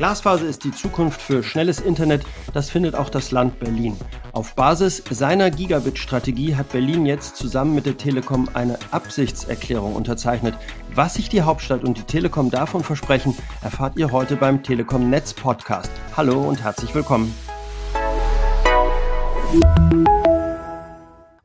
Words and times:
Glasfaser 0.00 0.46
ist 0.46 0.64
die 0.64 0.72
Zukunft 0.72 1.20
für 1.20 1.42
schnelles 1.42 1.78
Internet, 1.78 2.22
das 2.54 2.70
findet 2.70 2.94
auch 2.94 3.10
das 3.10 3.32
Land 3.32 3.60
Berlin. 3.60 3.98
Auf 4.32 4.54
Basis 4.54 5.02
seiner 5.10 5.50
Gigabit-Strategie 5.50 6.56
hat 6.56 6.72
Berlin 6.72 7.04
jetzt 7.04 7.36
zusammen 7.36 7.74
mit 7.74 7.84
der 7.84 7.98
Telekom 7.98 8.48
eine 8.54 8.78
Absichtserklärung 8.92 9.94
unterzeichnet. 9.94 10.54
Was 10.94 11.16
sich 11.16 11.28
die 11.28 11.42
Hauptstadt 11.42 11.84
und 11.84 11.98
die 11.98 12.04
Telekom 12.04 12.50
davon 12.50 12.82
versprechen, 12.82 13.36
erfahrt 13.60 13.98
ihr 13.98 14.10
heute 14.10 14.36
beim 14.36 14.62
Telekom 14.62 15.10
Netz 15.10 15.34
Podcast. 15.34 15.90
Hallo 16.16 16.48
und 16.48 16.62
herzlich 16.62 16.94
willkommen. 16.94 17.34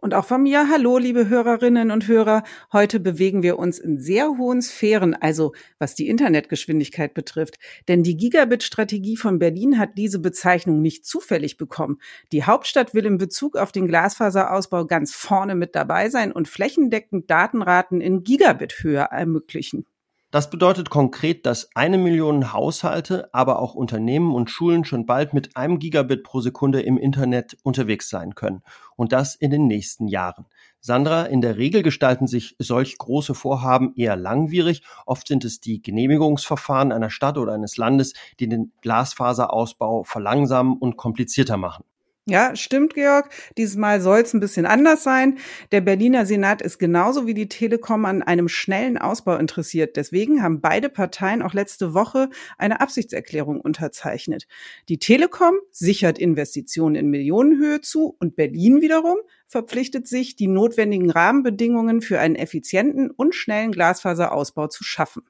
Und 0.06 0.14
auch 0.14 0.26
von 0.26 0.44
mir, 0.44 0.70
hallo, 0.70 1.00
liebe 1.00 1.30
Hörerinnen 1.30 1.90
und 1.90 2.08
Hörer. 2.08 2.44
Heute 2.72 3.00
bewegen 3.00 3.42
wir 3.42 3.58
uns 3.58 3.80
in 3.80 3.98
sehr 3.98 4.38
hohen 4.38 4.62
Sphären, 4.62 5.16
also 5.16 5.54
was 5.80 5.96
die 5.96 6.10
Internetgeschwindigkeit 6.10 7.16
betrifft. 7.16 7.56
Denn 7.88 8.04
die 8.04 8.16
Gigabit-Strategie 8.16 9.18
von 9.18 9.40
Berlin 9.40 9.80
hat 9.80 9.98
diese 9.98 10.20
Bezeichnung 10.20 10.80
nicht 10.80 11.08
zufällig 11.08 11.58
bekommen. 11.58 11.98
Die 12.32 12.44
Hauptstadt 12.44 12.94
will 12.94 13.08
in 13.08 13.18
Bezug 13.18 13.58
auf 13.58 13.72
den 13.72 13.88
Glasfaserausbau 13.88 14.86
ganz 14.86 15.12
vorne 15.12 15.56
mit 15.56 15.74
dabei 15.74 16.12
sein 16.12 16.32
und 16.32 16.48
flächendeckend 16.48 17.32
Datenraten 17.32 18.00
in 18.00 18.24
Gigabit-Höhe 18.24 19.08
ermöglichen. 19.10 19.88
Das 20.36 20.50
bedeutet 20.50 20.90
konkret, 20.90 21.46
dass 21.46 21.70
eine 21.76 21.98
Million 21.98 22.52
Haushalte, 22.52 23.34
aber 23.34 23.60
auch 23.60 23.74
Unternehmen 23.74 24.36
und 24.36 24.50
Schulen 24.50 24.84
schon 24.84 25.06
bald 25.06 25.34
mit 25.34 25.56
einem 25.56 25.80
Gigabit 25.80 26.24
pro 26.24 26.42
Sekunde 26.42 26.82
im 26.82 26.98
Internet 26.98 27.56
unterwegs 27.64 28.10
sein 28.10 28.36
können. 28.36 28.62
Und 28.98 29.14
das 29.14 29.36
in 29.36 29.50
den 29.50 29.66
nächsten 29.68 30.10
Jahren. 30.10 30.46
Sandra, 30.82 31.24
in 31.24 31.40
der 31.40 31.56
Regel 31.56 31.84
gestalten 31.84 32.28
sich 32.28 32.58
solch 32.60 32.98
große 32.98 33.34
Vorhaben 33.34 33.94
eher 33.96 34.18
langwierig. 34.18 34.82
Oft 35.06 35.30
sind 35.30 35.46
es 35.46 35.62
die 35.62 35.82
Genehmigungsverfahren 35.82 36.92
einer 36.92 37.12
Stadt 37.12 37.38
oder 37.38 37.54
eines 37.54 37.78
Landes, 37.78 38.12
die 38.42 38.50
den 38.50 38.74
Glasfaserausbau 38.82 40.04
verlangsamen 40.04 40.76
und 40.78 40.98
komplizierter 40.98 41.56
machen. 41.56 41.86
Ja, 42.28 42.56
stimmt, 42.56 42.96
Georg. 42.96 43.30
Diesmal 43.56 44.02
soll 44.02 44.22
es 44.22 44.34
ein 44.34 44.40
bisschen 44.40 44.66
anders 44.66 45.04
sein. 45.04 45.38
Der 45.72 45.82
Berliner 45.82 46.26
Senat 46.26 46.64
ist 46.64 46.80
genauso 46.80 47.28
wie 47.28 47.36
die 47.36 47.48
Telekom 47.48 48.04
an 48.06 48.24
einem 48.24 48.48
schnellen 48.48 48.98
Ausbau 48.98 49.36
interessiert. 49.38 49.96
Deswegen 49.96 50.42
haben 50.42 50.60
beide 50.60 50.90
Parteien 50.90 51.44
auch 51.44 51.54
letzte 51.54 51.94
Woche 51.94 52.30
eine 52.58 52.82
Absichtserklärung 52.82 53.62
unterzeichnet. 53.62 54.48
Die 54.90 54.98
Telekom 54.98 55.54
sichert 55.70 56.18
Investitionen 56.18 56.96
in 56.96 57.12
Millionenhöhe 57.12 57.82
zu 57.82 58.16
und 58.20 58.36
Berlin 58.36 58.82
wiederum 58.82 59.18
verpflichtet 59.48 60.08
sich, 60.08 60.36
die 60.36 60.48
notwendigen 60.48 61.12
Rahmenbedingungen 61.12 62.02
für 62.02 62.20
einen 62.20 62.36
effizienten 62.36 63.12
und 63.12 63.36
schnellen 63.36 63.72
Glasfaserausbau 63.72 64.66
zu 64.68 64.84
schaffen. 64.84 65.22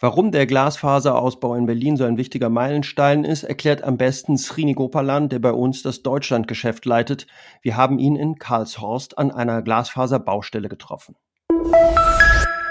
Warum 0.00 0.32
der 0.32 0.46
Glasfaserausbau 0.46 1.54
in 1.54 1.66
Berlin 1.66 1.96
so 1.96 2.04
ein 2.04 2.16
wichtiger 2.18 2.48
Meilenstein 2.48 3.22
ist, 3.22 3.44
erklärt 3.44 3.82
am 3.84 3.96
besten 3.96 4.36
Srini 4.36 4.72
Gopalan, 4.74 5.28
der 5.28 5.38
bei 5.38 5.52
uns 5.52 5.82
das 5.82 6.02
Deutschlandgeschäft 6.02 6.84
leitet. 6.84 7.28
Wir 7.62 7.76
haben 7.76 8.00
ihn 8.00 8.16
in 8.16 8.36
Karlshorst 8.36 9.16
an 9.18 9.30
einer 9.30 9.62
Glasfaserbaustelle 9.62 10.68
getroffen. 10.68 11.14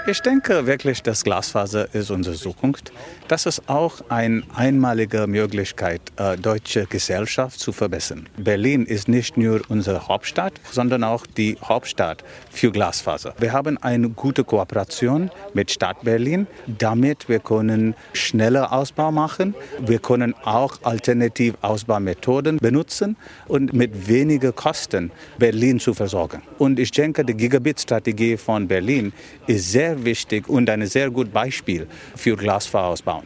Ich 0.06 0.20
denke 0.20 0.66
wirklich, 0.66 1.02
dass 1.02 1.24
Glasfaser 1.24 1.94
ist 1.94 2.10
unsere 2.10 2.36
Zukunft. 2.36 2.92
Das 3.26 3.46
ist 3.46 3.70
auch 3.70 4.02
eine 4.10 4.42
einmalige 4.54 5.26
Möglichkeit, 5.26 6.02
äh, 6.18 6.36
deutsche 6.36 6.84
Gesellschaft 6.84 7.58
zu 7.58 7.72
verbessern. 7.72 8.28
Berlin 8.36 8.84
ist 8.84 9.08
nicht 9.08 9.38
nur 9.38 9.62
unsere 9.68 10.06
Hauptstadt, 10.06 10.60
sondern 10.70 11.04
auch 11.04 11.26
die 11.26 11.56
Hauptstadt 11.64 12.22
für 12.50 12.70
Glasfaser. 12.70 13.32
Wir 13.38 13.54
haben 13.54 13.78
eine 13.78 14.10
gute 14.10 14.44
Kooperation 14.44 15.30
mit 15.54 15.70
Stadt 15.70 16.02
Berlin, 16.02 16.48
damit 16.66 17.30
wir 17.30 17.38
können 17.38 17.94
schneller 18.12 18.74
Ausbau 18.74 19.10
machen. 19.10 19.54
Wir 19.80 20.00
können 20.00 20.34
auch 20.44 20.76
alternative 20.82 21.56
Ausbaumethoden 21.62 22.58
benutzen 22.58 23.16
und 23.48 23.72
mit 23.72 24.06
weniger 24.06 24.52
Kosten 24.52 25.12
Berlin 25.38 25.80
zu 25.80 25.94
versorgen. 25.94 26.42
Und 26.58 26.78
ich 26.78 26.90
denke, 26.90 27.24
die 27.24 27.34
Gigabit-Strategie 27.34 28.36
von 28.36 28.68
Berlin 28.68 29.14
ist 29.46 29.72
sehr 29.72 29.93
sehr 29.94 30.04
wichtig 30.04 30.48
und 30.48 30.68
ein 30.70 30.86
sehr 30.86 31.10
gutes 31.10 31.32
Beispiel 31.32 31.86
für 32.16 32.36
Glasfaserausbau. 32.36 33.22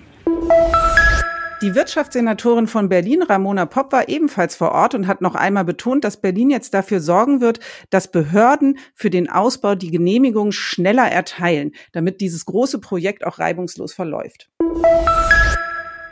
Die 1.60 1.74
Wirtschaftssenatorin 1.74 2.68
von 2.68 2.88
Berlin, 2.88 3.22
Ramona 3.22 3.66
Popp, 3.66 3.90
war 3.90 4.08
ebenfalls 4.08 4.54
vor 4.54 4.70
Ort 4.70 4.94
und 4.94 5.08
hat 5.08 5.20
noch 5.20 5.34
einmal 5.34 5.64
betont, 5.64 6.04
dass 6.04 6.20
Berlin 6.20 6.50
jetzt 6.50 6.72
dafür 6.72 7.00
sorgen 7.00 7.40
wird, 7.40 7.58
dass 7.90 8.12
Behörden 8.12 8.78
für 8.94 9.10
den 9.10 9.28
Ausbau 9.28 9.74
die 9.74 9.90
Genehmigung 9.90 10.52
schneller 10.52 11.10
erteilen, 11.10 11.72
damit 11.90 12.20
dieses 12.20 12.46
große 12.46 12.78
Projekt 12.78 13.26
auch 13.26 13.40
reibungslos 13.40 13.92
verläuft. 13.92 14.48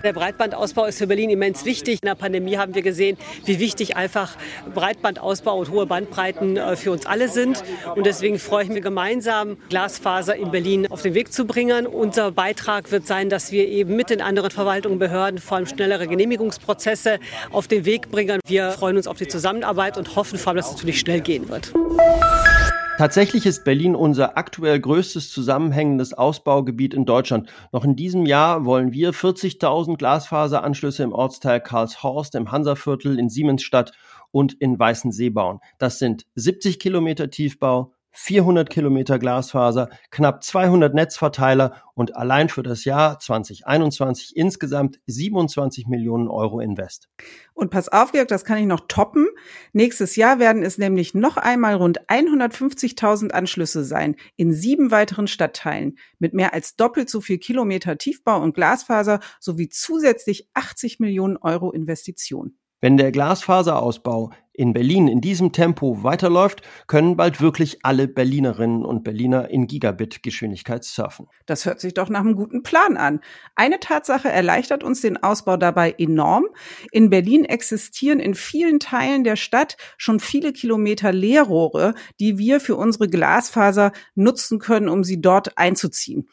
Der 0.02 0.12
Breitbandausbau 0.12 0.84
ist 0.84 0.98
für 0.98 1.06
Berlin 1.06 1.30
immens 1.30 1.64
wichtig. 1.64 1.98
In 2.02 2.06
der 2.06 2.14
Pandemie 2.14 2.58
haben 2.58 2.74
wir 2.74 2.82
gesehen, 2.82 3.16
wie 3.44 3.58
wichtig 3.58 3.96
einfach 3.96 4.36
Breitbandausbau 4.74 5.58
und 5.58 5.70
hohe 5.70 5.86
Bandbreiten 5.86 6.56
äh, 6.56 6.76
für 6.76 6.92
uns 6.92 7.06
alle 7.06 7.28
sind. 7.28 7.62
Und 7.94 8.06
deswegen 8.06 8.38
freue 8.38 8.64
ich 8.64 8.70
mich 8.70 8.82
gemeinsam, 8.82 9.56
Glasfaser 9.68 10.36
in 10.36 10.50
Berlin 10.50 10.86
auf 10.90 11.02
den 11.02 11.14
Weg 11.14 11.32
zu 11.32 11.46
bringen. 11.46 11.86
Unser 11.86 12.30
Beitrag 12.30 12.92
wird 12.92 13.06
sein, 13.06 13.30
dass 13.30 13.52
wir 13.52 13.66
eben 13.68 13.96
mit 13.96 14.10
den 14.10 14.20
anderen 14.20 14.50
Verwaltungen, 14.50 14.98
Behörden 14.98 15.40
vor 15.40 15.56
allem 15.56 15.66
schnellere 15.66 16.06
Genehmigungsprozesse 16.06 17.18
auf 17.50 17.66
den 17.66 17.84
Weg 17.84 18.10
bringen. 18.10 18.40
Wir 18.46 18.72
freuen 18.72 18.96
uns 18.96 19.06
auf 19.06 19.18
die 19.18 19.28
Zusammenarbeit 19.28 19.96
und 19.96 20.14
hoffen 20.16 20.38
vor 20.38 20.50
allem, 20.50 20.58
dass 20.58 20.66
es 20.66 20.72
natürlich 20.72 21.00
schnell 21.00 21.20
gehen 21.20 21.48
wird. 21.48 21.72
Tatsächlich 22.98 23.44
ist 23.44 23.64
Berlin 23.64 23.94
unser 23.94 24.38
aktuell 24.38 24.80
größtes 24.80 25.30
zusammenhängendes 25.30 26.14
Ausbaugebiet 26.14 26.94
in 26.94 27.04
Deutschland. 27.04 27.50
Noch 27.70 27.84
in 27.84 27.94
diesem 27.94 28.24
Jahr 28.24 28.64
wollen 28.64 28.90
wir 28.90 29.12
40.000 29.12 29.98
Glasfaseranschlüsse 29.98 31.02
im 31.02 31.12
Ortsteil 31.12 31.60
Karlshorst, 31.60 32.34
im 32.34 32.50
Hansaviertel, 32.50 33.18
in 33.18 33.28
Siemensstadt 33.28 33.92
und 34.30 34.54
in 34.54 34.78
Weißensee 34.78 35.28
bauen. 35.28 35.60
Das 35.78 35.98
sind 35.98 36.24
70 36.36 36.78
Kilometer 36.78 37.28
Tiefbau, 37.28 37.92
400 38.18 38.70
Kilometer 38.70 39.18
Glasfaser, 39.18 39.90
knapp 40.10 40.42
200 40.42 40.94
Netzverteiler 40.94 41.82
und 41.94 42.16
allein 42.16 42.48
für 42.48 42.62
das 42.62 42.84
Jahr 42.84 43.18
2021 43.18 44.34
insgesamt 44.36 44.98
27 45.06 45.86
Millionen 45.86 46.28
Euro 46.28 46.60
Invest. 46.60 47.08
Und 47.52 47.70
pass 47.70 47.88
auf, 47.88 48.12
Georg, 48.12 48.28
das 48.28 48.44
kann 48.44 48.58
ich 48.58 48.66
noch 48.66 48.86
toppen. 48.88 49.28
Nächstes 49.72 50.16
Jahr 50.16 50.38
werden 50.38 50.62
es 50.62 50.78
nämlich 50.78 51.12
noch 51.12 51.36
einmal 51.36 51.74
rund 51.74 52.08
150.000 52.08 53.32
Anschlüsse 53.32 53.84
sein 53.84 54.16
in 54.36 54.52
sieben 54.52 54.90
weiteren 54.90 55.26
Stadtteilen 55.26 55.98
mit 56.18 56.32
mehr 56.32 56.54
als 56.54 56.74
doppelt 56.74 57.10
so 57.10 57.20
viel 57.20 57.38
Kilometer 57.38 57.98
Tiefbau 57.98 58.40
und 58.40 58.54
Glasfaser 58.54 59.20
sowie 59.40 59.68
zusätzlich 59.68 60.48
80 60.54 61.00
Millionen 61.00 61.36
Euro 61.36 61.70
Investitionen. 61.70 62.58
Wenn 62.80 62.98
der 62.98 63.10
Glasfaserausbau 63.10 64.32
in 64.52 64.72
Berlin 64.72 65.08
in 65.08 65.20
diesem 65.20 65.52
Tempo 65.52 66.02
weiterläuft, 66.02 66.62
können 66.86 67.16
bald 67.16 67.40
wirklich 67.40 67.84
alle 67.84 68.08
Berlinerinnen 68.08 68.84
und 68.84 69.02
Berliner 69.02 69.48
in 69.50 69.66
Gigabit-Geschwindigkeit 69.66 70.84
surfen. 70.84 71.26
Das 71.46 71.64
hört 71.64 71.80
sich 71.80 71.94
doch 71.94 72.08
nach 72.08 72.20
einem 72.20 72.36
guten 72.36 72.62
Plan 72.62 72.96
an. 72.96 73.20
Eine 73.54 73.80
Tatsache 73.80 74.28
erleichtert 74.28 74.84
uns 74.84 75.00
den 75.00 75.22
Ausbau 75.22 75.56
dabei 75.56 75.94
enorm. 75.98 76.46
In 76.90 77.10
Berlin 77.10 77.44
existieren 77.44 78.20
in 78.20 78.34
vielen 78.34 78.78
Teilen 78.78 79.24
der 79.24 79.36
Stadt 79.36 79.76
schon 79.96 80.20
viele 80.20 80.52
Kilometer 80.52 81.12
Leerrohre, 81.12 81.94
die 82.20 82.38
wir 82.38 82.60
für 82.60 82.76
unsere 82.76 83.08
Glasfaser 83.08 83.92
nutzen 84.14 84.58
können, 84.58 84.88
um 84.88 85.02
sie 85.02 85.20
dort 85.20 85.56
einzuziehen. 85.56 86.28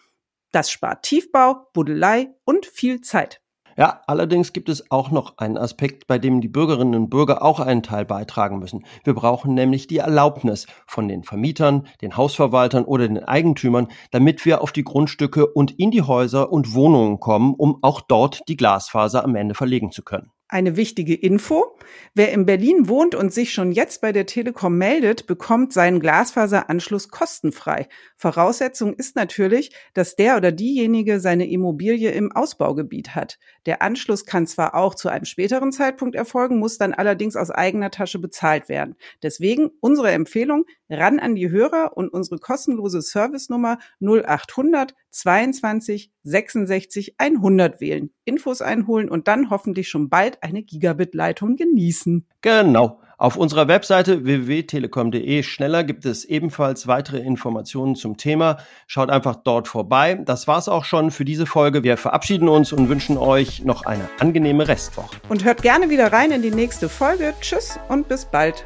Das 0.51 0.69
spart 0.69 1.03
Tiefbau, 1.03 1.67
Buddelei 1.73 2.29
und 2.45 2.65
viel 2.65 3.01
Zeit. 3.01 3.42
Ja, 3.77 4.01
allerdings 4.07 4.53
gibt 4.53 4.69
es 4.69 4.91
auch 4.91 5.09
noch 5.09 5.37
einen 5.37 5.57
Aspekt, 5.57 6.05
bei 6.05 6.19
dem 6.19 6.41
die 6.41 6.47
Bürgerinnen 6.47 6.95
und 6.95 7.09
Bürger 7.09 7.41
auch 7.41 7.59
einen 7.59 7.81
Teil 7.81 8.05
beitragen 8.05 8.59
müssen. 8.59 8.85
Wir 9.03 9.13
brauchen 9.13 9.53
nämlich 9.53 9.87
die 9.87 9.97
Erlaubnis 9.97 10.67
von 10.85 11.07
den 11.07 11.23
Vermietern, 11.23 11.87
den 12.01 12.15
Hausverwaltern 12.17 12.85
oder 12.85 13.07
den 13.07 13.23
Eigentümern, 13.23 13.87
damit 14.11 14.45
wir 14.45 14.61
auf 14.61 14.71
die 14.71 14.83
Grundstücke 14.83 15.47
und 15.47 15.71
in 15.79 15.91
die 15.91 16.03
Häuser 16.03 16.51
und 16.51 16.73
Wohnungen 16.73 17.19
kommen, 17.19 17.55
um 17.55 17.79
auch 17.81 18.01
dort 18.01 18.41
die 18.47 18.57
Glasfaser 18.57 19.23
am 19.23 19.35
Ende 19.35 19.55
verlegen 19.55 19.91
zu 19.91 20.03
können. 20.03 20.32
Eine 20.53 20.75
wichtige 20.75 21.15
Info. 21.15 21.75
Wer 22.13 22.31
in 22.31 22.45
Berlin 22.45 22.87
wohnt 22.87 23.15
und 23.15 23.33
sich 23.33 23.53
schon 23.53 23.71
jetzt 23.71 24.01
bei 24.01 24.11
der 24.11 24.27
Telekom 24.27 24.77
meldet, 24.77 25.25
bekommt 25.25 25.73
seinen 25.73 25.99
Glasfaseranschluss 25.99 27.09
kostenfrei. 27.09 27.87
Voraussetzung 28.17 28.93
ist 28.93 29.15
natürlich, 29.15 29.71
dass 29.95 30.15
der 30.15 30.37
oder 30.37 30.51
diejenige 30.51 31.19
seine 31.19 31.49
Immobilie 31.49 32.11
im 32.11 32.31
Ausbaugebiet 32.31 33.15
hat. 33.15 33.39
Der 33.65 33.81
Anschluss 33.81 34.27
kann 34.27 34.45
zwar 34.45 34.75
auch 34.75 34.93
zu 34.93 35.09
einem 35.09 35.25
späteren 35.25 35.71
Zeitpunkt 35.71 36.13
erfolgen, 36.13 36.59
muss 36.59 36.77
dann 36.77 36.93
allerdings 36.93 37.35
aus 37.35 37.49
eigener 37.49 37.89
Tasche 37.89 38.19
bezahlt 38.19 38.69
werden. 38.69 38.95
Deswegen 39.23 39.71
unsere 39.79 40.11
Empfehlung, 40.11 40.65
ran 40.87 41.17
an 41.17 41.33
die 41.33 41.49
Hörer 41.49 41.97
und 41.97 42.09
unsere 42.09 42.37
kostenlose 42.37 43.01
Servicenummer 43.01 43.79
0800 44.01 44.93
22 45.09 46.11
66 46.23 47.15
100 47.17 47.79
wählen, 47.79 48.11
Infos 48.25 48.61
einholen 48.61 49.09
und 49.09 49.27
dann 49.27 49.49
hoffentlich 49.49 49.87
schon 49.89 50.09
bald 50.09 50.42
eine 50.43 50.63
Gigabit-Leitung 50.63 51.55
genießen. 51.55 52.25
Genau. 52.41 52.99
Auf 53.17 53.37
unserer 53.37 53.69
Webseite 53.69 54.25
www.telekom.de 54.25 55.43
schneller 55.43 55.83
gibt 55.83 56.05
es 56.05 56.25
ebenfalls 56.25 56.87
weitere 56.87 57.19
Informationen 57.19 57.95
zum 57.95 58.17
Thema. 58.17 58.57
Schaut 58.85 59.09
einfach 59.09 59.37
dort 59.37 59.69
vorbei. 59.69 60.19
Das 60.25 60.47
war's 60.47 60.67
auch 60.67 60.83
schon 60.83 61.09
für 61.09 61.23
diese 61.23 61.45
Folge. 61.45 61.83
Wir 61.83 61.95
verabschieden 61.95 62.49
uns 62.49 62.73
und 62.73 62.89
wünschen 62.89 63.17
euch 63.17 63.63
noch 63.63 63.85
eine 63.85 64.09
angenehme 64.19 64.67
Restwoche. 64.67 65.15
Und 65.29 65.45
hört 65.45 65.61
gerne 65.61 65.89
wieder 65.89 66.11
rein 66.11 66.31
in 66.31 66.41
die 66.41 66.51
nächste 66.51 66.89
Folge. 66.89 67.33
Tschüss 67.39 67.79
und 67.87 68.09
bis 68.09 68.25
bald. 68.25 68.65